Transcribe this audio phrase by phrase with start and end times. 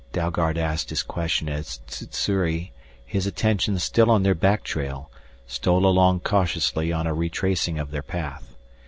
[0.13, 2.71] Dalgard asked his question as Sssuri,
[3.05, 5.11] his attention still on their back trail,
[5.45, 8.55] stole along cautiously on a retracing of their path.